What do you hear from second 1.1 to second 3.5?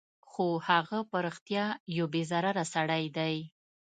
رښتیا یو بې ضرره سړی دی